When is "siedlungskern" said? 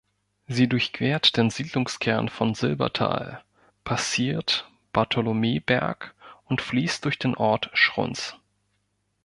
1.51-2.27